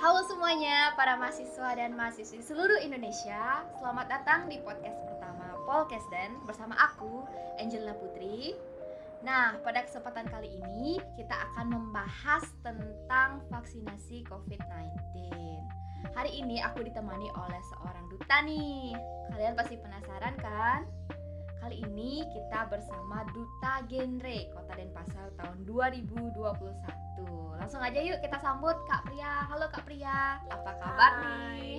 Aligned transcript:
Halo 0.00 0.24
semuanya, 0.24 0.96
para 0.96 1.12
mahasiswa 1.20 1.76
dan 1.76 1.92
mahasiswi 1.92 2.40
seluruh 2.40 2.80
Indonesia. 2.80 3.68
Selamat 3.76 4.08
datang 4.08 4.48
di 4.48 4.56
podcast 4.64 4.96
pertama 4.96 5.60
Polkesden 5.68 6.40
bersama 6.48 6.72
aku, 6.80 7.28
Angelina 7.60 7.92
Putri. 7.92 8.56
Nah, 9.20 9.60
pada 9.60 9.84
kesempatan 9.84 10.24
kali 10.32 10.56
ini 10.56 10.96
kita 11.20 11.36
akan 11.52 11.76
membahas 11.76 12.48
tentang 12.64 13.44
vaksinasi 13.52 14.24
COVID-19 14.24 14.88
Hari 16.16 16.32
ini 16.32 16.64
aku 16.64 16.80
ditemani 16.80 17.28
oleh 17.36 17.60
seorang 17.68 18.08
duta 18.08 18.40
nih. 18.40 18.96
Kalian 19.36 19.52
pasti 19.52 19.76
penasaran 19.76 20.32
kan? 20.40 20.88
Kali 21.60 21.76
ini 21.76 22.24
kita 22.32 22.72
bersama 22.72 23.28
Duta 23.36 23.84
Genre 23.84 24.48
Kota 24.48 24.72
Denpasar 24.80 25.28
tahun 25.36 25.68
2021 25.68 27.09
Langsung 27.60 27.80
aja 27.84 28.00
yuk 28.02 28.18
kita 28.24 28.40
sambut 28.40 28.74
Kak 28.88 29.06
Pria 29.06 29.46
Halo 29.46 29.68
Kak 29.70 29.84
Pria, 29.86 30.40
apa 30.48 30.70
kabar 30.80 31.12
Hai. 31.20 31.24
nih? 31.24 31.78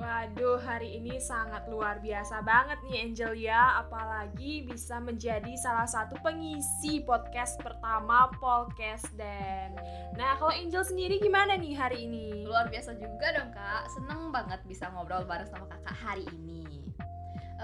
Waduh, 0.00 0.56
hari 0.64 0.96
ini 0.96 1.20
sangat 1.20 1.68
luar 1.68 2.00
biasa 2.00 2.40
banget 2.40 2.80
nih 2.88 3.04
Angel 3.04 3.32
ya. 3.36 3.84
Apalagi 3.84 4.64
bisa 4.64 4.96
menjadi 4.96 5.52
salah 5.60 5.84
satu 5.84 6.16
pengisi 6.24 7.04
podcast 7.04 7.60
pertama 7.60 8.32
Podcast 8.40 9.04
Dan 9.12 9.76
Nah, 10.16 10.40
kalau 10.40 10.56
Angel 10.56 10.80
sendiri 10.80 11.20
gimana 11.20 11.52
nih 11.60 11.76
hari 11.76 12.08
ini? 12.08 12.48
Luar 12.48 12.72
biasa 12.72 12.96
juga 12.96 13.28
dong 13.36 13.52
kak. 13.52 13.92
Seneng 13.92 14.32
banget 14.32 14.64
bisa 14.64 14.88
ngobrol 14.88 15.28
bareng 15.28 15.48
sama 15.52 15.68
kakak 15.68 15.96
hari 16.00 16.24
ini 16.32 16.90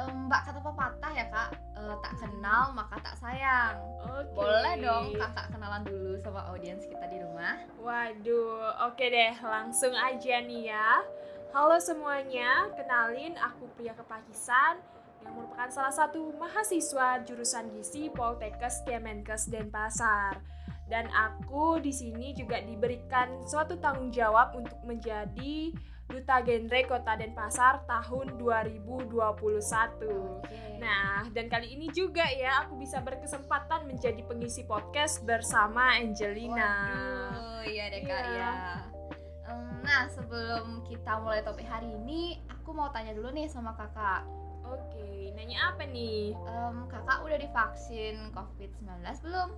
Mbak 0.04 0.40
kata 0.52 0.60
pepatah 0.60 1.12
ya 1.16 1.26
kak 1.32 1.50
eh, 1.80 1.96
Tak 2.04 2.12
kenal 2.20 2.76
maka 2.76 2.96
tak 3.00 3.16
sayang 3.16 3.80
Oke. 4.04 4.36
Boleh 4.36 4.74
dong 4.76 5.16
kakak 5.16 5.46
kenalan 5.54 5.82
dulu 5.88 6.20
sama 6.20 6.40
audiens 6.52 6.84
kita 6.84 7.08
di 7.08 7.18
rumah 7.24 7.56
Waduh, 7.80 8.90
oke 8.90 9.06
deh, 9.06 9.38
langsung 9.46 9.94
aja 9.94 10.42
nih 10.42 10.74
ya. 10.74 11.06
Halo 11.54 11.78
semuanya, 11.78 12.66
kenalin 12.74 13.38
aku 13.38 13.70
Pria 13.78 13.94
Kepakisan 13.94 14.82
yang 15.22 15.32
merupakan 15.38 15.70
salah 15.70 15.94
satu 15.94 16.34
mahasiswa 16.34 17.22
jurusan 17.22 17.70
gizi 17.72 18.10
Poltekkes 18.10 18.82
Kemenkes 18.84 19.46
Denpasar. 19.48 20.42
Dan 20.86 21.06
aku 21.14 21.78
di 21.78 21.90
sini 21.90 22.34
juga 22.34 22.58
diberikan 22.62 23.42
suatu 23.46 23.78
tanggung 23.78 24.10
jawab 24.10 24.54
untuk 24.54 24.78
menjadi 24.82 25.74
Duta 26.06 26.38
Genre 26.38 26.80
Kota 26.86 27.12
Denpasar 27.14 27.82
tahun 27.84 28.38
2021. 28.38 29.10
Nah, 30.78 31.26
dan 31.28 31.46
kali 31.46 31.74
ini 31.74 31.90
juga 31.90 32.22
ya 32.28 32.62
aku 32.62 32.78
bisa 32.78 33.00
berkesempatan 33.00 33.84
menjadi 33.84 34.22
pengisi 34.22 34.62
podcast 34.62 35.22
bersama 35.22 35.98
Angelina. 35.98 36.72
Waduh, 36.86 37.62
iya 37.66 37.90
deh 37.90 38.02
kak 38.02 38.22
Iya. 38.22 38.38
ya. 38.38 38.52
Nah 39.82 40.02
sebelum 40.08 40.82
kita 40.82 41.18
mulai 41.18 41.42
topik 41.42 41.66
hari 41.66 41.90
ini, 41.96 42.38
aku 42.48 42.70
mau 42.70 42.90
tanya 42.90 43.10
dulu 43.10 43.30
nih 43.30 43.46
sama 43.46 43.74
kakak. 43.74 44.22
Oke, 44.66 45.30
nanya 45.32 45.70
apa 45.70 45.86
nih? 45.86 46.34
Em, 46.34 46.76
kakak 46.86 47.22
udah 47.22 47.38
divaksin 47.38 48.34
COVID-19 48.34 48.82
belum? 49.22 49.50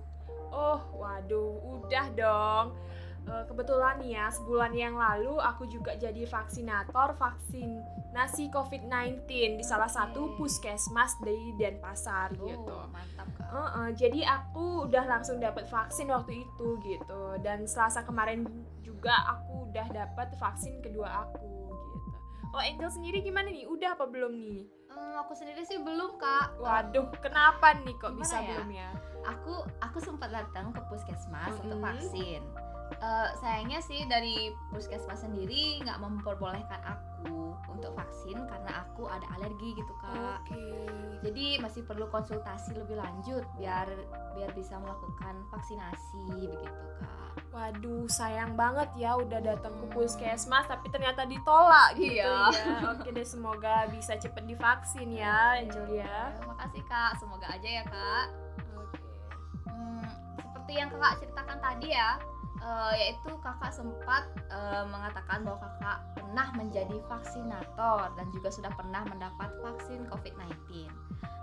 Oh, 0.49 0.81
waduh, 0.93 1.57
udah 1.61 2.05
dong. 2.13 2.77
Eh, 3.21 3.43
kebetulan 3.45 3.99
nih 3.99 4.15
ya, 4.15 4.25
sebulan 4.29 4.71
yang 4.71 4.95
lalu 4.95 5.37
aku 5.37 5.65
juga 5.65 5.93
jadi 5.93 6.25
vaksinator 6.25 7.13
vaksinasi 7.13 8.49
COVID-19 8.49 9.27
di 9.55 9.61
salah 9.61 9.85
satu 9.87 10.33
puskesmas 10.33 11.13
di 11.21 11.53
Denpasar 11.53 12.33
gitu. 12.33 12.73
Oh, 12.73 12.89
mantap 12.89 13.29
kak. 13.35 13.45
Heeh, 13.45 13.87
jadi 13.93 14.19
aku 14.25 14.87
udah 14.87 15.05
langsung 15.05 15.37
dapat 15.37 15.65
vaksin 15.65 16.09
waktu 16.09 16.41
itu 16.41 16.67
gitu 16.81 17.21
dan 17.39 17.65
Selasa 17.65 18.01
kemarin 18.01 18.45
juga 18.79 19.13
aku 19.29 19.69
udah 19.69 19.85
dapat 19.89 20.33
vaksin 20.35 20.81
kedua 20.81 21.27
aku 21.27 21.45
gitu. 21.69 22.17
Kalau 22.49 22.63
Angel 22.65 22.89
sendiri 22.89 23.21
gimana 23.21 23.53
nih? 23.53 23.69
Udah 23.69 23.93
apa 23.93 24.09
belum 24.09 24.33
nih? 24.33 24.65
Em, 24.89 25.13
aku 25.21 25.37
sendiri 25.37 25.61
sih 25.63 25.77
belum 25.77 26.17
kak. 26.17 26.57
Waduh, 26.57 27.13
kenapa 27.21 27.77
nih 27.77 27.93
kok 27.93 28.09
Gimana 28.09 28.25
bisa 28.25 28.37
ya? 28.41 28.49
belum 28.49 28.69
ya? 28.73 28.89
Aku 29.27 29.53
aku 29.77 29.97
sempat 30.01 30.33
datang 30.33 30.73
ke 30.73 30.81
puskesmas 30.89 31.53
untuk 31.61 31.77
Mhm. 31.77 31.85
vaksin. 31.85 32.41
Eh, 32.91 33.29
sayangnya 33.37 33.79
sih 33.79 34.01
dari 34.09 34.49
puskesmas 34.73 35.21
sendiri 35.21 35.79
nggak 35.85 36.01
memperbolehkan 36.01 36.81
aku 36.83 37.53
untuk 37.69 37.93
vaksin 37.93 38.35
karena 38.49 38.81
aku 38.81 39.05
ada 39.05 39.23
alergi 39.37 39.77
gitu 39.77 39.93
kak. 40.01 40.41
Oke. 40.43 40.65
Jadi 41.21 41.61
masih 41.61 41.85
perlu 41.85 42.09
konsultasi 42.09 42.73
lebih 42.73 42.97
lanjut 42.97 43.45
biar 43.55 43.85
biar 44.33 44.51
bisa 44.51 44.81
melakukan 44.81 45.45
vaksinasi 45.47 46.25
begitu 46.43 46.65
kak. 46.99 47.17
Waduh, 47.49 48.09
sayang 48.09 48.57
banget 48.57 48.89
ya 48.97 49.15
udah 49.15 49.39
datang 49.39 49.71
ke 49.79 49.85
puskesmas 49.89 50.65
tapi 50.65 50.89
ternyata 50.89 51.23
ditolak 51.23 51.93
gitu 51.95 52.19
Iya. 52.19 52.51
ya. 52.51 52.93
Oke 52.93 53.09
deh, 53.09 53.23
semoga 53.23 53.85
bisa 53.87 54.17
cepet 54.17 54.43
divaksin 54.43 55.13
ya, 55.13 55.61
Angel 55.61 55.87
ya. 55.93 56.33
Makasih 56.43 56.83
kak, 56.83 57.15
semoga 57.17 57.47
aja 57.47 57.69
ya 57.69 57.83
kak. 57.85 58.25
Oke. 58.75 58.99
Hmm, 59.65 60.03
seperti 60.35 60.71
yang 60.73 60.89
kakak 60.89 61.13
ceritakan 61.21 61.57
tadi 61.57 61.87
ya, 61.89 62.09
eh, 62.59 62.93
yaitu 62.99 63.31
kakak 63.39 63.71
sempat 63.71 64.27
eh, 64.51 64.83
mengatakan 64.87 65.43
bahwa 65.43 65.59
kakak 65.63 65.97
pernah 66.15 66.47
menjadi 66.55 66.97
vaksinator 67.07 68.13
dan 68.13 68.27
juga 68.35 68.49
sudah 68.53 68.71
pernah 68.75 69.03
mendapat 69.07 69.49
vaksin 69.63 70.05
COVID-19. 70.11 70.87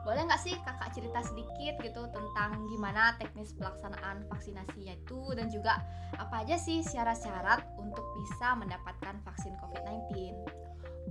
Boleh 0.07 0.23
nggak 0.23 0.39
sih 0.39 0.55
kakak 0.63 0.95
cerita 0.95 1.19
sedikit 1.27 1.75
gitu 1.83 2.07
tentang 2.15 2.63
gimana 2.71 3.19
teknis 3.19 3.51
pelaksanaan 3.59 4.23
vaksinasinya 4.31 4.95
itu 4.95 5.35
dan 5.35 5.51
juga 5.51 5.83
apa 6.15 6.47
aja 6.47 6.55
sih 6.55 6.79
syarat-syarat 6.87 7.67
untuk 7.75 8.07
bisa 8.23 8.55
mendapatkan 8.55 9.19
vaksin 9.27 9.59
COVID-19? 9.59 10.31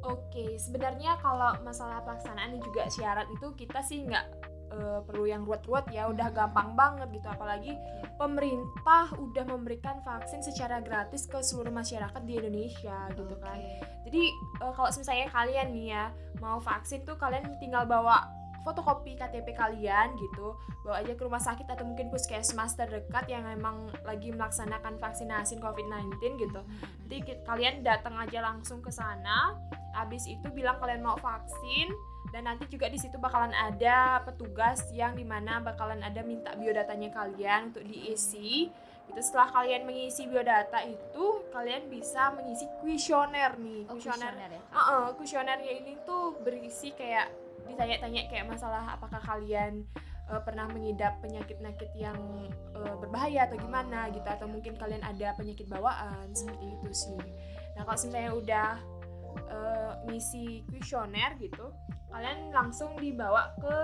Oke, 0.08 0.56
sebenarnya 0.56 1.20
kalau 1.20 1.60
masalah 1.68 2.00
pelaksanaan 2.08 2.56
dan 2.56 2.62
juga 2.64 2.88
syarat 2.88 3.28
itu 3.32 3.48
kita 3.60 3.84
sih 3.84 4.08
nggak 4.08 4.55
eh, 4.72 5.00
perlu 5.06 5.26
yang 5.30 5.46
ruwet-ruwet 5.46 5.90
ya, 5.92 6.10
udah 6.10 6.32
gampang 6.34 6.74
banget 6.74 7.10
gitu. 7.14 7.28
Apalagi 7.30 7.78
pemerintah 8.16 9.12
udah 9.18 9.46
memberikan 9.46 10.00
vaksin 10.02 10.42
secara 10.42 10.82
gratis 10.82 11.28
ke 11.28 11.42
seluruh 11.44 11.72
masyarakat 11.72 12.22
di 12.26 12.34
Indonesia 12.40 13.10
gitu 13.14 13.36
kan. 13.42 13.60
Jadi 14.08 14.24
eh, 14.62 14.72
kalau 14.74 14.90
misalnya 14.90 15.28
kalian 15.30 15.68
nih 15.74 15.88
ya 15.94 16.04
mau 16.40 16.60
vaksin 16.62 17.04
tuh 17.04 17.18
kalian 17.18 17.46
tinggal 17.60 17.86
bawa 17.88 18.46
fotokopi 18.66 19.14
KTP 19.14 19.54
kalian 19.54 20.18
gitu 20.18 20.58
bawa 20.82 21.06
aja 21.06 21.14
ke 21.14 21.22
rumah 21.22 21.38
sakit 21.38 21.70
atau 21.70 21.86
mungkin 21.86 22.10
puskesmas 22.10 22.74
terdekat 22.74 23.30
yang 23.30 23.46
emang 23.46 23.94
lagi 24.02 24.34
melaksanakan 24.34 24.98
vaksinasi 24.98 25.62
COVID-19 25.62 26.18
gitu 26.42 26.62
nanti 27.06 27.18
kalian 27.46 27.86
datang 27.86 28.18
aja 28.18 28.42
langsung 28.42 28.82
ke 28.82 28.90
sana 28.90 29.54
habis 29.94 30.26
itu 30.26 30.50
bilang 30.50 30.82
kalian 30.82 31.06
mau 31.06 31.16
vaksin 31.22 31.94
dan 32.36 32.52
nanti 32.52 32.68
juga 32.68 32.92
di 32.92 33.00
situ 33.00 33.16
bakalan 33.16 33.56
ada 33.56 34.20
petugas 34.28 34.84
yang 34.92 35.16
di 35.16 35.24
mana 35.24 35.64
bakalan 35.64 36.04
ada 36.04 36.20
minta 36.20 36.52
biodatanya 36.60 37.08
kalian 37.16 37.72
untuk 37.72 37.88
diisi 37.88 38.68
itu 39.08 39.20
setelah 39.24 39.56
kalian 39.56 39.88
mengisi 39.88 40.28
biodata 40.28 40.84
itu 40.84 41.48
kalian 41.56 41.88
bisa 41.88 42.36
mengisi 42.36 42.68
kuesioner 42.84 43.56
nih 43.56 43.88
Oh, 43.88 43.96
kuesioner 43.96 44.36
kuesioner 44.36 44.50
ya, 44.52 44.60
Kak? 44.60 44.76
Heeh, 44.76 45.06
kuesionernya 45.16 45.72
ini 45.80 45.94
tuh 46.04 46.36
berisi 46.44 46.92
kayak 46.92 47.32
ditanya-tanya 47.72 48.28
kayak 48.28 48.52
masalah 48.52 48.84
apakah 49.00 49.24
kalian 49.24 49.88
eh, 50.28 50.42
pernah 50.44 50.68
mengidap 50.68 51.24
penyakit-penyakit 51.24 51.96
yang 51.96 52.20
eh, 52.76 52.96
berbahaya 53.00 53.48
atau 53.48 53.56
gimana 53.56 54.12
gitu 54.12 54.28
atau 54.28 54.52
mungkin 54.52 54.76
kalian 54.76 55.08
ada 55.08 55.32
penyakit 55.40 55.72
bawaan 55.72 56.36
seperti 56.36 56.68
itu 56.68 56.92
sih. 56.92 57.22
Nah 57.80 57.88
kalau 57.88 57.96
misalnya 57.96 58.32
udah 58.36 58.70
eh, 59.48 59.92
ngisi 60.12 60.68
kuesioner 60.68 61.40
gitu, 61.40 61.72
kalian 62.16 62.56
langsung 62.56 62.96
dibawa 62.96 63.52
ke 63.60 63.76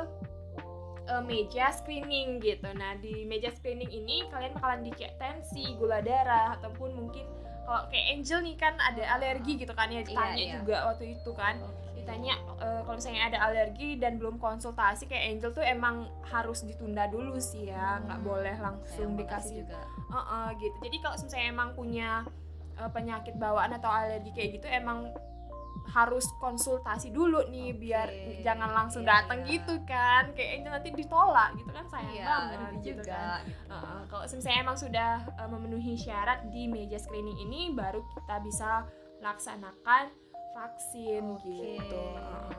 eh, 1.12 1.24
meja 1.28 1.68
screening 1.76 2.40
gitu. 2.40 2.72
Nah 2.72 2.96
di 2.96 3.28
meja 3.28 3.52
screening 3.52 3.92
ini 3.92 4.24
kalian 4.32 4.56
bakalan 4.56 4.88
dicek 4.88 5.20
tensi, 5.20 5.76
gula 5.76 6.00
darah 6.00 6.56
ataupun 6.56 6.96
mungkin 6.96 7.28
kalau 7.68 7.88
kayak 7.92 8.06
Angel 8.18 8.40
nih 8.42 8.56
kan 8.56 8.74
ada 8.80 9.04
alergi 9.20 9.54
gitu 9.60 9.74
kan 9.76 9.92
ya 9.92 10.02
ditanya 10.02 10.36
iya. 10.40 10.54
juga 10.60 10.92
waktu 10.92 11.14
itu 11.20 11.32
kan 11.36 11.62
ditanya 11.94 12.34
eh, 12.58 12.82
kalau 12.82 12.98
misalnya 12.98 13.30
ada 13.30 13.40
alergi 13.46 13.96
dan 14.02 14.18
belum 14.18 14.42
konsultasi 14.42 15.06
kayak 15.06 15.38
Angel 15.38 15.52
tuh 15.54 15.62
emang 15.62 16.10
harus 16.26 16.66
ditunda 16.66 17.06
dulu 17.08 17.38
sih 17.38 17.70
ya 17.70 18.02
nggak 18.02 18.20
Hmm, 18.20 18.28
boleh 18.28 18.56
langsung 18.58 19.14
makasih 19.14 19.22
dikasih 19.22 19.56
juga. 19.64 19.82
Heeh, 20.10 20.48
gitu 20.58 20.78
jadi 20.82 20.98
kalau 21.00 21.16
misalnya 21.22 21.48
emang 21.48 21.70
punya 21.78 22.10
eh, 22.82 22.90
penyakit 22.92 23.36
bawaan 23.38 23.72
atau 23.78 23.92
alergi 23.94 24.32
kayak 24.34 24.50
gitu 24.58 24.68
emang 24.68 25.14
harus 25.90 26.24
konsultasi 26.38 27.10
dulu 27.10 27.44
nih 27.50 27.74
biar 27.74 28.08
Oke, 28.08 28.40
jangan 28.42 28.70
langsung 28.72 29.02
iya, 29.02 29.20
datang 29.20 29.44
iya. 29.44 29.50
gitu 29.58 29.76
kan 29.84 30.24
kayak 30.32 30.50
Angel 30.56 30.72
nanti 30.72 30.90
ditolak 30.94 31.50
gitu 31.58 31.68
kan 31.70 31.86
sayang 31.90 32.16
Iya, 32.16 32.26
banget 32.26 32.60
rugi 32.62 32.80
gitu 32.80 33.02
juga. 33.04 33.18
kan 33.18 33.42
gitu. 33.44 33.66
Heeh, 33.68 34.00
kalau 34.08 34.24
misalnya 34.24 34.60
emang 34.62 34.78
sudah 34.78 35.12
uh, 35.36 35.50
memenuhi 35.50 35.94
syarat 35.96 36.40
di 36.48 36.64
meja 36.66 36.96
screening 36.96 37.38
ini 37.42 37.74
baru 37.74 38.00
kita 38.14 38.36
bisa 38.40 38.88
laksanakan 39.20 40.04
vaksin 40.52 41.24
Oke. 41.36 41.50
gitu. 41.50 42.04
Heeh. 42.16 42.52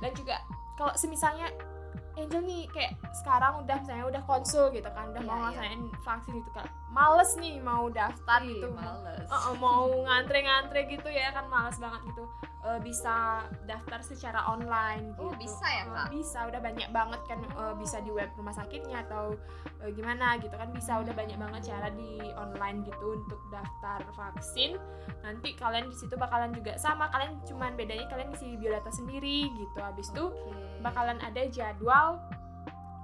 Dan 0.00 0.10
juga 0.14 0.36
kalau 0.74 0.94
semisalnya 0.94 1.46
Angel 2.12 2.44
nih 2.44 2.68
kayak 2.68 2.92
sekarang 3.14 3.64
udah 3.64 3.76
misalnya 3.78 4.04
udah 4.04 4.22
konsul 4.24 4.68
gitu 4.68 4.88
kan 4.90 5.12
udah 5.12 5.22
Iya, 5.22 5.28
mau 5.28 5.32
iya. 5.32 5.40
ngelaksanain 5.44 5.80
vaksin 6.02 6.32
gitu 6.36 6.50
kan 6.52 6.66
males 6.88 7.30
nih 7.36 7.56
mau 7.60 7.88
daftar 7.88 8.40
Ih, 8.42 8.48
gitu 8.52 8.68
males. 8.68 9.24
Uh, 9.28 9.36
uh, 9.48 9.54
mau 9.56 9.88
ngantre-ngantre 9.88 10.80
gitu 10.88 11.08
ya 11.08 11.32
kan 11.32 11.48
males 11.48 11.76
banget 11.76 12.00
gitu 12.12 12.24
Uh, 12.62 12.78
bisa 12.78 13.42
daftar 13.66 13.98
secara 14.00 14.38
online 14.46 15.10
Oh, 15.18 15.34
gitu. 15.34 15.50
bisa 15.50 15.66
ya, 15.66 15.82
Uh, 15.82 15.94
Kak? 15.98 16.06
bisa 16.14 16.38
udah 16.46 16.60
banyak 16.62 16.88
banget 16.88 17.18
kan 17.26 17.42
uh, 17.52 17.74
bisa 17.74 17.98
di 17.98 18.08
web 18.08 18.30
rumah 18.32 18.54
sakitnya 18.54 19.02
atau 19.02 19.34
uh, 19.82 19.90
gimana 19.90 20.38
gitu 20.38 20.54
kan 20.54 20.70
bisa 20.70 20.94
udah 20.96 21.10
banyak 21.10 21.34
banget 21.34 21.62
cara 21.68 21.90
di 21.90 22.22
online 22.32 22.86
gitu 22.86 23.18
untuk 23.18 23.42
daftar 23.50 24.06
vaksin 24.14 24.78
nanti 25.20 25.58
kalian 25.58 25.90
di 25.90 25.96
situ 25.98 26.14
bakalan 26.14 26.54
juga 26.54 26.78
sama 26.78 27.10
kalian 27.10 27.42
cuman 27.42 27.74
bedanya 27.74 28.06
kalian 28.06 28.30
isi 28.30 28.54
biodata 28.54 28.94
sendiri 28.94 29.50
gitu 29.50 29.78
habis 29.78 30.06
itu 30.08 30.30
Oke. 30.30 30.54
bakalan 30.80 31.18
ada 31.18 31.42
jadwal 31.48 32.22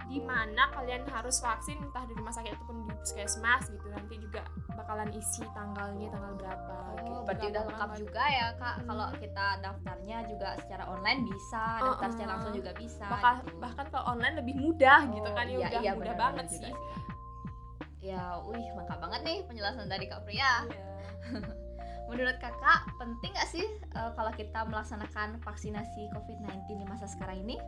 di 0.08 0.18
mana 0.18 0.72
kalian 0.72 1.04
harus 1.06 1.36
vaksin 1.38 1.76
entah 1.78 2.02
di 2.02 2.16
rumah 2.16 2.32
sakit 2.32 2.56
ataupun 2.56 2.80
di 2.82 2.96
puskesmas 2.96 3.68
gitu 3.68 3.86
nanti 3.88 4.16
juga 4.16 4.40
bakalan 4.72 5.12
isi 5.12 5.44
tanggalnya 5.52 6.08
tanggal 6.08 6.32
berapa 6.34 6.76
gitu. 6.98 7.12
Oh, 7.12 7.22
berarti 7.22 7.44
udah 7.46 7.62
lengkap 7.68 7.88
banget. 7.88 8.00
juga 8.02 8.22
ya 8.24 8.46
kak. 8.56 8.74
Hmm. 8.74 8.86
Kalau 8.86 9.06
kita 9.16 9.46
daftarnya 9.60 10.18
juga 10.24 10.48
secara 10.58 10.84
online 10.88 11.20
bisa, 11.22 11.64
Uh-uh. 11.76 11.86
daftar 11.92 12.08
secara 12.10 12.30
langsung 12.32 12.54
juga 12.56 12.72
bisa. 12.72 13.04
bahkan 13.06 13.34
gitu. 13.38 13.56
bahkan 13.58 13.84
kalau 13.88 14.04
online 14.08 14.34
lebih 14.36 14.54
mudah 14.56 14.98
gitu 15.06 15.28
Oh, 15.28 15.34
kan 15.34 15.44
ya 15.44 15.52
iya, 15.52 15.58
udah 15.60 15.68
iya, 15.78 15.92
mudah 15.92 15.92
benar-benar 15.94 16.18
banget 16.18 16.46
juga 16.48 16.68
sih 16.68 16.76
Ya, 17.98 18.22
wih 18.40 18.62
lengkap 18.72 18.98
banget 19.02 19.20
nih 19.26 19.38
penjelasan 19.44 19.86
dari 19.86 20.06
kak 20.06 20.22
Pria. 20.22 20.64
Iya. 20.64 20.86
Menurut 22.08 22.40
kakak 22.40 22.88
penting 22.96 23.36
nggak 23.36 23.50
sih 23.50 23.66
eh, 23.68 24.10
kalau 24.14 24.32
kita 24.32 24.64
melaksanakan 24.64 25.42
vaksinasi 25.42 26.08
COVID-19 26.14 26.48
di 26.72 26.86
masa 26.86 27.04
sekarang 27.04 27.42
ini? 27.42 27.60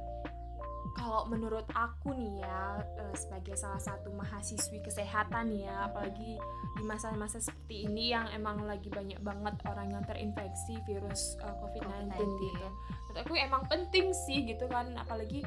Kalau 0.94 1.26
menurut 1.30 1.66
aku 1.72 2.12
nih 2.14 2.42
ya 2.42 2.82
eh, 2.98 3.14
sebagai 3.14 3.54
salah 3.54 3.78
satu 3.78 4.10
mahasiswi 4.14 4.82
kesehatan 4.82 5.54
ya 5.54 5.86
apalagi 5.90 6.38
di 6.76 6.82
masa-masa 6.86 7.38
seperti 7.38 7.86
ini 7.86 8.14
yang 8.14 8.26
emang 8.34 8.62
lagi 8.66 8.90
banyak 8.90 9.18
banget 9.22 9.54
orang 9.66 9.94
yang 9.94 10.04
terinfeksi 10.06 10.78
virus 10.86 11.38
eh, 11.42 11.54
COVID-19 11.62 12.10
COVID-19. 12.10 12.20
gitu. 12.42 12.68
Menurut 13.10 13.18
aku 13.26 13.32
emang 13.38 13.62
penting 13.66 14.10
sih 14.14 14.46
gitu 14.46 14.66
kan 14.70 14.90
apalagi 14.98 15.42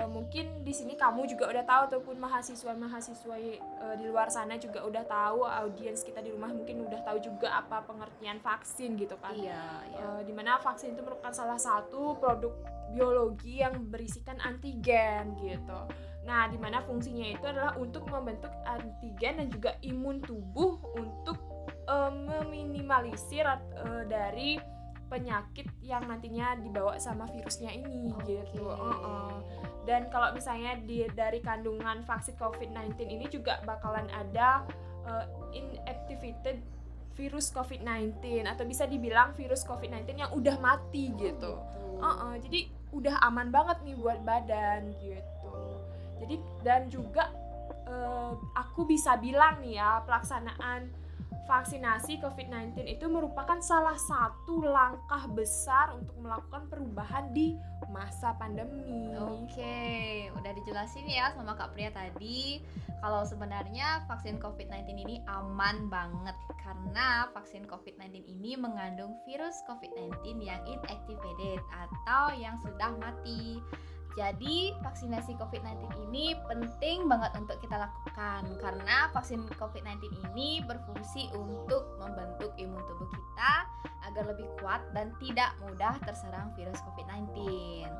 eh, 0.00 0.08
mungkin 0.10 0.66
di 0.66 0.72
sini 0.74 0.98
kamu 0.98 1.26
juga 1.30 1.50
udah 1.50 1.64
tahu 1.64 1.80
ataupun 1.90 2.16
mahasiswa-mahasiswa 2.18 3.36
eh, 3.38 3.94
di 3.98 4.04
luar 4.10 4.28
sana 4.30 4.58
juga 4.58 4.82
udah 4.82 5.04
tahu 5.06 5.46
audiens 5.46 6.02
kita 6.02 6.20
di 6.20 6.34
rumah 6.34 6.50
mungkin 6.50 6.84
udah 6.86 7.00
tahu 7.06 7.18
juga 7.22 7.54
apa 7.58 7.82
pengertian 7.86 8.42
vaksin 8.42 8.98
gitu 8.98 9.14
kan. 9.18 9.34
Iya, 9.34 9.62
iya. 9.94 9.98
Eh, 10.00 10.20
di 10.26 10.32
mana 10.34 10.58
vaksin 10.58 10.94
itu 10.94 11.02
merupakan 11.02 11.32
salah 11.32 11.58
satu 11.58 12.18
produk 12.18 12.52
biologi 12.94 13.62
yang 13.62 13.90
berisikan 13.90 14.38
antigen 14.42 15.34
gitu. 15.42 15.78
Nah, 16.24 16.48
di 16.48 16.56
mana 16.56 16.80
fungsinya 16.80 17.36
itu 17.36 17.44
adalah 17.44 17.76
untuk 17.76 18.08
membentuk 18.08 18.50
antigen 18.64 19.44
dan 19.44 19.48
juga 19.52 19.76
imun 19.84 20.24
tubuh 20.24 20.80
untuk 20.96 21.36
eh, 21.68 22.12
meminimalisir 22.12 23.44
eh, 23.44 24.04
dari 24.08 24.73
penyakit 25.08 25.68
yang 25.84 26.08
nantinya 26.08 26.56
dibawa 26.58 26.96
sama 26.96 27.28
virusnya 27.30 27.70
ini 27.70 28.12
gitu. 28.24 28.66
Heeh. 28.66 29.34
Dan 29.84 30.08
kalau 30.08 30.32
misalnya 30.32 30.80
di 30.80 31.04
dari 31.12 31.44
kandungan 31.44 32.02
vaksin 32.08 32.40
COVID-19 32.40 33.04
ini 33.04 33.28
juga 33.28 33.60
bakalan 33.68 34.08
ada 34.10 34.64
eh, 35.04 35.26
inactivated 35.52 36.58
virus 37.14 37.54
COVID-19 37.54 38.42
atau 38.42 38.64
bisa 38.66 38.90
dibilang 38.90 39.32
virus 39.38 39.62
COVID-19 39.62 40.18
yang 40.18 40.32
udah 40.34 40.56
mati 40.58 41.14
gitu. 41.14 41.62
Uh-uh, 42.02 42.34
jadi 42.42 42.66
udah 42.90 43.22
aman 43.22 43.54
banget 43.54 43.78
nih 43.86 43.96
buat 43.98 44.18
badan 44.26 44.90
gitu. 44.98 45.54
Jadi 46.18 46.36
dan 46.66 46.90
juga 46.90 47.30
eh, 47.86 48.32
aku 48.56 48.88
bisa 48.88 49.14
bilang 49.20 49.62
nih 49.62 49.78
ya 49.78 50.02
pelaksanaan 50.02 51.03
vaksinasi 51.44 52.20
COVID-19 52.24 52.88
itu 52.88 53.06
merupakan 53.06 53.60
salah 53.60 53.96
satu 53.96 54.64
langkah 54.64 55.28
besar 55.32 55.92
untuk 55.92 56.16
melakukan 56.20 56.66
perubahan 56.72 57.30
di 57.36 57.56
masa 57.92 58.32
pandemi. 58.40 59.12
Oke, 59.14 60.28
udah 60.32 60.52
dijelasin 60.56 61.04
ya 61.06 61.30
sama 61.36 61.52
Kak 61.54 61.76
Pria 61.76 61.92
tadi 61.92 62.64
kalau 63.04 63.20
sebenarnya 63.28 64.08
vaksin 64.08 64.40
COVID-19 64.40 64.96
ini 64.96 65.20
aman 65.28 65.92
banget 65.92 66.32
karena 66.64 67.28
vaksin 67.36 67.68
COVID-19 67.68 68.24
ini 68.24 68.56
mengandung 68.56 69.20
virus 69.28 69.60
COVID-19 69.68 70.40
yang 70.40 70.64
inactivated 70.64 71.60
atau 71.68 72.32
yang 72.32 72.56
sudah 72.64 72.96
mati. 72.96 73.60
Jadi 74.14 74.70
vaksinasi 74.78 75.34
COVID-19 75.42 75.90
ini 76.10 76.38
penting 76.46 77.10
banget 77.10 77.34
untuk 77.34 77.58
kita 77.58 77.82
lakukan 77.82 78.46
karena 78.62 79.10
vaksin 79.10 79.42
COVID-19 79.58 80.06
ini 80.30 80.62
berfungsi 80.62 81.34
untuk 81.34 81.98
membentuk 81.98 82.54
imun 82.54 82.78
tubuh 82.86 83.10
kita 83.10 83.66
agar 84.06 84.24
lebih 84.30 84.46
kuat 84.62 84.86
dan 84.94 85.10
tidak 85.18 85.50
mudah 85.66 85.98
terserang 86.06 86.54
virus 86.54 86.78
COVID-19. 86.86 87.90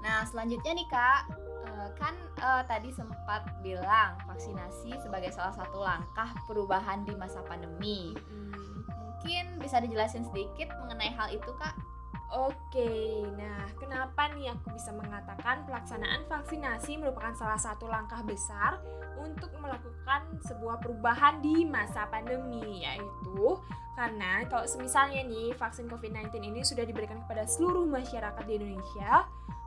Nah, 0.00 0.24
selanjutnya 0.28 0.72
nih 0.76 0.88
Kak, 0.88 1.22
eh, 1.68 1.88
kan 2.00 2.14
eh, 2.40 2.62
tadi 2.64 2.88
sempat 2.92 3.44
bilang 3.60 4.16
vaksinasi 4.24 4.96
sebagai 5.00 5.28
salah 5.32 5.52
satu 5.52 5.80
langkah 5.80 6.32
perubahan 6.48 7.04
di 7.04 7.12
masa 7.16 7.44
pandemi. 7.44 8.16
Mm. 8.16 8.52
Mungkin 8.88 9.44
bisa 9.60 9.80
dijelasin 9.80 10.24
sedikit 10.28 10.72
mengenai 10.80 11.12
hal 11.12 11.32
itu 11.32 11.52
Kak? 11.56 11.93
Oke, 12.32 13.28
nah 13.36 13.68
kenapa 13.76 14.32
nih 14.32 14.50
aku 14.50 14.72
bisa 14.74 14.90
mengatakan 14.96 15.62
pelaksanaan 15.68 16.24
vaksinasi 16.26 16.96
merupakan 16.96 17.36
salah 17.36 17.60
satu 17.60 17.86
langkah 17.86 18.24
besar 18.24 18.80
untuk 19.20 19.52
melakukan 19.60 20.26
sebuah 20.44 20.80
perubahan 20.80 21.38
di 21.44 21.68
masa 21.68 22.08
pandemi 22.08 22.82
yaitu 22.82 23.60
karena 23.94 24.42
kalau 24.50 24.66
semisalnya 24.66 25.22
nih 25.22 25.54
vaksin 25.54 25.86
COVID-19 25.86 26.42
ini 26.42 26.60
sudah 26.66 26.82
diberikan 26.82 27.22
kepada 27.22 27.46
seluruh 27.46 27.86
masyarakat 27.86 28.42
di 28.50 28.58
Indonesia 28.58 29.22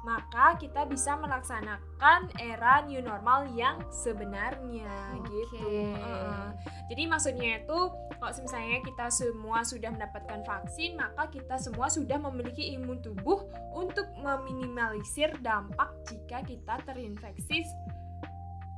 maka 0.07 0.55
kita 0.55 0.87
bisa 0.87 1.19
melaksanakan 1.19 2.31
era 2.39 2.79
new 2.87 3.03
normal 3.03 3.43
yang 3.51 3.83
sebenarnya 3.91 5.19
Oke. 5.19 5.27
gitu. 5.27 5.67
Heeh. 5.67 6.47
Jadi 6.87 7.03
maksudnya 7.11 7.59
itu 7.59 7.79
kalau 8.15 8.31
misalnya 8.39 8.79
kita 8.87 9.11
semua 9.11 9.67
sudah 9.67 9.91
mendapatkan 9.91 10.47
vaksin, 10.47 10.95
maka 10.95 11.27
kita 11.27 11.59
semua 11.59 11.91
sudah 11.91 12.15
memiliki 12.15 12.71
imun 12.79 13.03
tubuh 13.03 13.43
untuk 13.75 14.07
meminimalisir 14.23 15.35
dampak 15.43 15.91
jika 16.07 16.39
kita 16.47 16.79
terinfeksi 16.87 17.67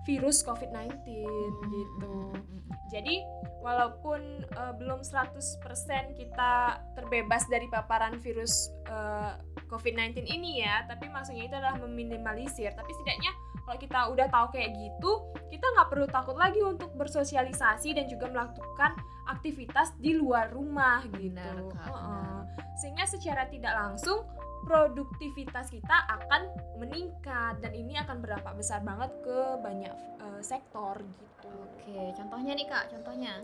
virus 0.10 0.42
COVID-19 0.42 1.06
gitu. 1.70 2.16
Jadi 2.90 3.22
walaupun 3.62 4.50
eh, 4.50 4.74
belum 4.82 5.06
100% 5.06 6.18
kita 6.18 6.82
terbebas 6.98 7.46
dari 7.46 7.70
paparan 7.70 8.18
virus 8.18 8.74
eh, 8.90 9.34
COVID-19 9.70 10.26
ini 10.26 10.66
ya, 10.66 10.84
tapi 10.90 11.08
maksudnya 11.08 11.46
itu 11.46 11.56
adalah 11.56 11.78
meminimalisir. 11.78 12.74
Tapi 12.74 12.92
setidaknya 12.98 13.32
kalau 13.64 13.78
kita 13.78 14.00
udah 14.10 14.28
tahu 14.34 14.48
kayak 14.58 14.74
gitu, 14.74 15.12
kita 15.54 15.66
nggak 15.78 15.90
perlu 15.94 16.08
takut 16.10 16.34
lagi 16.34 16.58
untuk 16.66 16.90
bersosialisasi 16.98 17.94
dan 17.94 18.10
juga 18.10 18.26
melakukan 18.34 18.98
aktivitas 19.30 19.94
di 20.02 20.18
luar 20.18 20.50
rumah 20.50 21.06
gitu. 21.14 21.38
Benar, 21.38 21.70
Kak, 21.70 21.88
benar. 21.94 22.44
Sehingga 22.82 23.06
secara 23.06 23.46
tidak 23.46 23.78
langsung 23.78 24.26
produktivitas 24.66 25.72
kita 25.72 25.98
akan 26.20 26.50
meningkat 26.82 27.62
dan 27.64 27.72
ini 27.72 27.96
akan 28.02 28.20
berdampak 28.20 28.58
besar 28.60 28.84
banget 28.84 29.14
ke 29.24 29.40
banyak 29.62 29.96
eh, 30.20 30.42
sektor 30.42 30.98
gitu. 31.00 31.50
Oke, 31.50 32.14
contohnya 32.18 32.52
nih 32.58 32.68
Kak, 32.68 32.90
contohnya. 32.92 33.38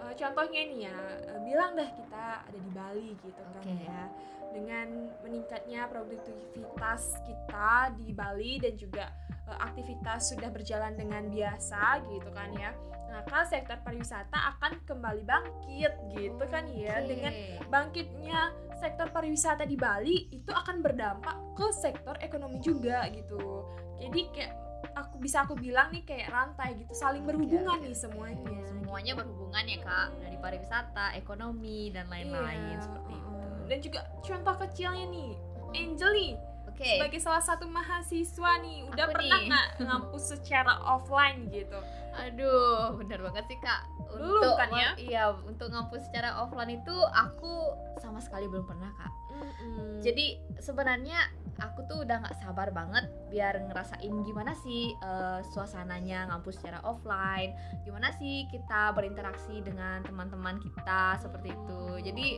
Eh, 0.00 0.14
contohnya 0.16 0.60
nih 0.64 0.80
ya, 0.88 0.98
eh, 1.28 1.40
bilang 1.44 1.76
dah 1.76 1.90
kita 1.92 2.24
ada 2.48 2.58
di 2.58 2.70
Bali 2.72 3.08
gitu 3.20 3.42
kan 3.44 3.60
Oke. 3.60 3.74
ya. 3.84 4.02
Dengan 4.50 4.88
meningkatnya 5.22 5.86
produktivitas 5.86 7.22
kita 7.22 7.94
di 7.94 8.10
Bali 8.10 8.58
dan 8.58 8.74
juga 8.80 9.12
eh, 9.28 9.58
aktivitas 9.60 10.32
sudah 10.32 10.48
berjalan 10.48 10.96
dengan 10.96 11.28
biasa 11.28 12.00
gitu 12.08 12.30
kan 12.32 12.50
ya. 12.56 12.72
Maka 13.10 13.42
sektor 13.42 13.74
pariwisata 13.82 14.38
akan 14.56 14.86
kembali 14.86 15.26
bangkit 15.26 15.92
gitu 16.14 16.44
kan 16.46 16.64
ya. 16.70 17.02
Dengan 17.02 17.34
bangkitnya 17.68 18.54
sektor 18.80 19.12
pariwisata 19.12 19.68
di 19.68 19.76
Bali 19.76 20.30
itu 20.32 20.48
akan 20.48 20.80
berdampak 20.80 21.36
ke 21.58 21.68
sektor 21.74 22.16
ekonomi 22.22 22.62
juga 22.62 23.04
gitu. 23.12 23.66
Jadi 24.00 24.20
kayak 24.32 24.69
aku 25.00 25.16
bisa 25.18 25.44
aku 25.44 25.56
bilang 25.56 25.88
nih 25.90 26.04
kayak 26.04 26.28
rantai 26.28 26.76
gitu, 26.80 26.92
saling 26.92 27.24
berhubungan 27.24 27.80
oke, 27.80 27.86
nih 27.88 27.96
semuanya. 27.96 28.52
Semuanya 28.68 29.12
berhubungan 29.16 29.64
ya 29.64 29.78
Kak, 29.80 30.08
dari 30.20 30.36
pariwisata, 30.38 31.06
ekonomi 31.16 31.90
dan 31.94 32.06
lain-lain 32.10 32.76
Iya, 32.76 32.78
seperti 32.84 33.12
itu. 33.16 33.30
Dan 33.70 33.78
juga 33.80 34.00
contoh 34.20 34.54
kecilnya 34.66 35.06
nih, 35.08 35.30
Angel 35.70 36.10
nih 36.12 36.32
Oke. 36.80 36.96
sebagai 36.96 37.20
salah 37.20 37.44
satu 37.44 37.68
mahasiswa 37.68 38.52
nih 38.64 38.88
udah 38.88 39.04
Aku 39.04 39.12
pernah 39.12 39.38
nggak 39.44 39.68
ngampus 39.84 40.22
secara 40.32 40.80
offline 40.80 41.52
gitu? 41.52 41.76
Aduh, 42.16 42.96
bener 42.96 43.20
banget 43.20 43.44
sih 43.52 43.58
kak. 43.60 43.84
Belum 44.08 44.40
untuk 44.40 44.56
kan 44.56 44.70
ya? 44.72 44.90
Iya, 44.96 45.24
untuk 45.44 45.68
ngampus 45.68 46.08
secara 46.08 46.40
offline 46.40 46.80
itu 46.80 46.96
aku 47.12 47.76
sama 48.00 48.18
sekali 48.18 48.48
belum 48.48 48.66
pernah, 48.66 48.90
Kak. 48.96 49.12
Mm-mm. 49.30 50.02
Jadi 50.02 50.36
sebenarnya 50.58 51.30
aku 51.60 51.84
tuh 51.86 52.02
udah 52.02 52.24
nggak 52.24 52.36
sabar 52.40 52.72
banget 52.72 53.08
biar 53.28 53.56
ngerasain 53.68 54.12
gimana 54.24 54.56
sih 54.64 54.96
eh, 54.96 55.40
suasananya 55.52 56.32
ngampus 56.32 56.58
secara 56.60 56.80
offline, 56.82 57.54
gimana 57.84 58.10
sih 58.16 58.48
kita 58.48 58.92
berinteraksi 58.96 59.60
dengan 59.60 60.02
teman-teman 60.04 60.58
kita 60.60 61.20
seperti 61.20 61.52
itu. 61.52 61.82
Jadi 62.04 62.28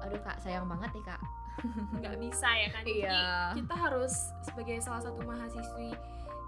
aduh 0.00 0.20
Kak, 0.20 0.36
sayang 0.38 0.64
banget 0.64 0.90
nih, 0.92 1.04
Kak. 1.04 1.20
nggak 1.92 2.16
bisa 2.18 2.48
ya 2.48 2.68
kan 2.70 2.80
Jadi 2.80 3.04
Iya. 3.04 3.52
kita 3.52 3.74
harus 3.76 4.14
sebagai 4.40 4.80
salah 4.80 5.02
satu 5.02 5.20
mahasiswi 5.20 5.92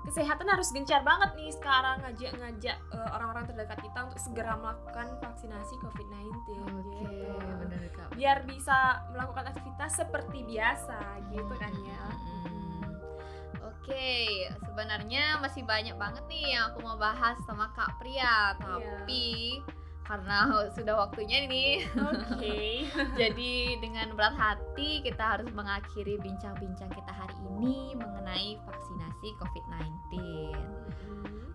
kesehatan 0.02 0.48
harus 0.48 0.72
gencar 0.72 0.98
banget 1.00 1.30
nih 1.36 1.52
sekarang 1.52 2.00
ngajak-ngajak 2.00 2.74
eh, 2.80 3.08
orang-orang 3.12 3.44
terdekat 3.44 3.78
kita 3.78 3.98
untuk 4.02 4.18
segera 4.18 4.56
melakukan 4.56 5.14
vaksinasi 5.16 5.74
COVID-19 5.78 6.32
Oke, 6.32 6.96
gitu. 6.98 7.28
benar 7.60 7.82
Kak. 7.92 8.08
biar 8.12 8.38
bisa 8.42 8.78
melakukan 9.10 9.46
aktivitas 9.46 9.90
seperti 9.96 10.42
biasa 10.42 10.98
gitu 11.28 11.54
kan 11.54 11.70
ya. 11.78 12.02
Oke, 13.62 14.08
sebenarnya 14.60 15.38
masih 15.38 15.62
banyak 15.62 15.94
banget 15.94 16.22
nih 16.26 16.54
yang 16.54 16.70
aku 16.70 16.80
mau 16.80 16.94
bahas 16.96 17.34
sama 17.42 17.70
Kak 17.72 17.98
Pria, 17.98 18.54
tapi 18.56 19.58
karena 20.02 20.38
sudah 20.74 20.94
waktunya 20.98 21.46
ini, 21.46 21.86
oke 21.94 22.58
jadi 23.20 23.52
dengan 23.78 24.12
berat 24.12 24.34
hati 24.34 25.00
kita 25.00 25.38
harus 25.38 25.48
mengakhiri 25.54 26.18
bincang-bincang 26.20 26.90
kita 26.90 27.12
hari 27.12 27.36
ini 27.54 27.94
mengenai 27.94 28.58
vaksinasi 28.62 29.28
COVID-19. 29.38 30.12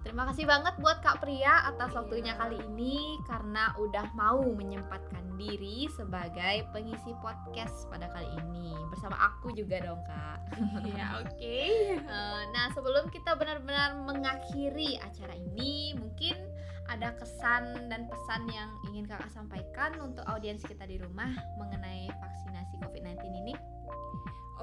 Terima 0.01 0.23
kasih 0.31 0.47
banget 0.47 0.71
buat 0.79 1.03
Kak 1.03 1.19
Pria 1.19 1.67
atas 1.67 1.91
Iya. 1.91 1.97
waktunya 1.99 2.33
kali 2.39 2.55
ini 2.71 3.19
karena 3.27 3.75
udah 3.75 4.07
mau 4.15 4.39
menyempatkan 4.39 5.35
diri 5.35 5.85
sebagai 5.91 6.63
pengisi 6.71 7.11
podcast 7.19 7.85
pada 7.91 8.07
kali 8.09 8.25
ini 8.41 8.71
bersama 8.87 9.13
aku 9.19 9.51
juga 9.51 9.83
dong 9.83 9.99
Kak. 10.07 10.39
ya 10.87 11.21
oke 11.21 11.59
Eh, 12.07 12.41
nah 12.49 12.71
sebelum 12.71 13.11
kita 13.11 13.35
benar-benar 13.35 13.99
mengakhiri 13.99 14.95
acara 14.97 15.35
ini 15.35 15.91
mungkin 15.93 16.39
ada 16.87 17.13
kesan 17.19 17.91
dan 17.91 18.07
pesan 18.07 18.47
yang 18.51 18.69
ingin 18.91 19.03
kakak 19.03 19.31
sampaikan 19.31 19.91
untuk 19.99 20.23
audiens 20.31 20.63
kita 20.63 20.87
di 20.87 20.99
rumah 20.99 21.29
mengenai 21.59 22.07
vaksinasi 22.09 22.79
COVID-19 22.83 23.19
ini? 23.43 23.53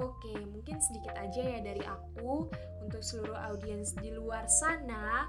Oke, 0.02 0.34
mungkin 0.50 0.82
sedikit 0.82 1.14
aja 1.14 1.38
ya 1.38 1.60
dari 1.62 1.84
aku 1.86 2.50
untuk 2.82 2.98
seluruh 2.98 3.38
audiens 3.46 3.94
di 4.02 4.10
luar 4.10 4.48
sana 4.50 5.28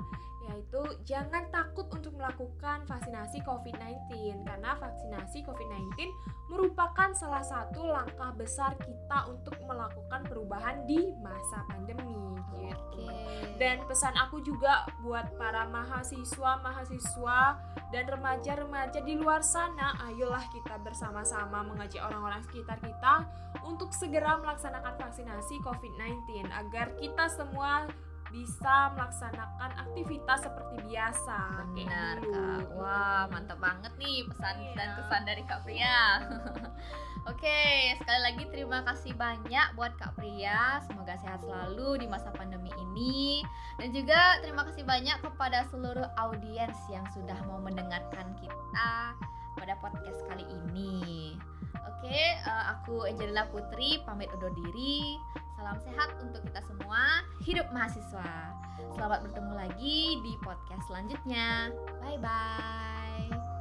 yaitu 0.49 0.81
jangan 1.05 1.49
takut 1.49 1.89
untuk 1.89 2.13
melakukan 2.15 2.85
vaksinasi 2.85 3.41
COVID-19 3.41 4.45
karena 4.45 4.77
vaksinasi 4.77 5.41
COVID-19 5.45 6.09
merupakan 6.53 7.09
salah 7.17 7.41
satu 7.41 7.89
langkah 7.89 8.31
besar 8.37 8.77
kita 8.77 9.17
untuk 9.29 9.57
melakukan 9.65 10.21
perubahan 10.29 10.85
di 10.85 11.13
masa 11.21 11.65
pandemi 11.69 12.15
gitu. 12.61 13.09
Dan 13.55 13.83
pesan 13.87 14.15
aku 14.19 14.43
juga 14.43 14.83
buat 14.99 15.31
para 15.39 15.63
mahasiswa, 15.69 16.59
mahasiswa 16.59 17.39
dan 17.93 18.03
remaja-remaja 18.11 18.99
di 19.03 19.15
luar 19.15 19.39
sana, 19.39 19.95
ayolah 20.11 20.43
kita 20.51 20.75
bersama-sama 20.83 21.63
mengajak 21.63 22.03
orang-orang 22.03 22.43
sekitar 22.43 22.75
kita 22.83 23.23
untuk 23.63 23.95
segera 23.95 24.35
melaksanakan 24.43 24.99
vaksinasi 24.99 25.55
COVID-19 25.63 26.51
agar 26.51 26.91
kita 26.99 27.25
semua 27.31 27.87
bisa 28.35 28.91
melaksanakan 28.99 29.71
aktivitas 29.79 30.43
seperti 30.43 30.75
biasa. 30.91 31.39
Benar 31.71 32.19
kak, 32.19 32.67
wah 32.75 33.23
mantap 33.31 33.63
banget 33.63 33.95
nih 33.95 34.27
pesan 34.27 34.59
Iya. 34.59 34.73
dan 34.75 34.87
kesan 34.99 35.23
dari 35.23 35.43
Kak 35.47 35.63
Pria. 35.63 36.19
Oke, 37.31 37.95
sekali 37.97 38.21
lagi 38.21 38.43
terima 38.51 38.83
kasih 38.85 39.15
banyak 39.15 39.67
buat 39.79 39.95
Kak 39.95 40.19
Pria. 40.19 40.83
Semoga 40.83 41.15
sehat 41.17 41.41
selalu 41.41 42.03
di 42.03 42.07
masa 42.11 42.29
pandemi 42.35 42.69
ini. 42.75 43.41
Dan 43.79 43.95
juga 43.95 44.43
terima 44.43 44.67
kasih 44.67 44.83
banyak 44.83 45.23
kepada 45.23 45.63
seluruh 45.71 46.05
audiens 46.19 46.77
yang 46.91 47.07
sudah 47.15 47.39
mau 47.47 47.57
mendengarkan 47.57 48.35
kita 48.37 48.91
pada 49.55 49.73
podcast 49.79 50.21
kali 50.27 50.43
ini. 50.43 51.33
Oke, 51.87 52.19
eh, 52.35 52.63
aku 52.77 53.07
Angelina 53.07 53.47
Putri 53.49 54.03
pamit 54.03 54.29
undur 54.35 54.51
diri. 54.53 55.15
Salam 55.65 55.81
sehat 55.81 56.09
untuk 56.21 56.45
kita 56.45 56.61
semua. 56.61 57.25
Hidup 57.41 57.65
mahasiswa. 57.73 58.53
Selamat 58.93 59.25
bertemu 59.25 59.53
lagi 59.57 60.21
di 60.21 60.37
podcast 60.45 60.85
selanjutnya. 60.85 61.73
Bye 62.05 62.21
bye. 62.21 63.54